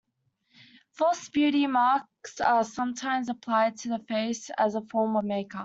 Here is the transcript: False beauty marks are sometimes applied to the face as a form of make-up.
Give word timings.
False 0.93 1.29
beauty 1.29 1.67
marks 1.67 2.39
are 2.41 2.63
sometimes 2.63 3.29
applied 3.29 3.77
to 3.77 3.89
the 3.89 3.99
face 3.99 4.49
as 4.57 4.73
a 4.73 4.81
form 4.81 5.15
of 5.15 5.23
make-up. 5.25 5.59